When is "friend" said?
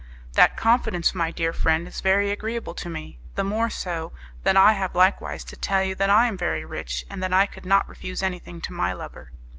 1.53-1.87